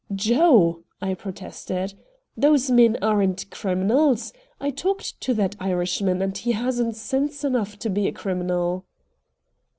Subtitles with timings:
[0.15, 1.93] "Joe!" I protested.
[2.35, 4.33] "Those men aren't criminals.
[4.59, 8.87] I talked to that Irishman, and he hasn't sense enough to be a criminal."